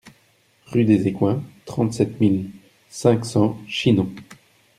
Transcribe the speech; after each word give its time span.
Rue 0.71 0.83
des 0.83 1.07
Écoins, 1.07 1.43
trente-sept 1.65 2.19
mille 2.19 2.49
cinq 2.89 3.23
cents 3.23 3.59
Chinon 3.67 4.09